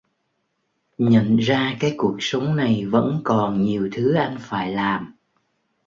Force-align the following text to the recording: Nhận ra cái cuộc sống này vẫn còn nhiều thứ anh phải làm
Nhận 0.97 1.37
ra 1.37 1.77
cái 1.79 1.93
cuộc 1.97 2.17
sống 2.19 2.55
này 2.55 2.85
vẫn 2.85 3.21
còn 3.23 3.61
nhiều 3.61 3.89
thứ 3.93 4.13
anh 4.13 4.37
phải 4.39 4.71
làm 4.71 5.13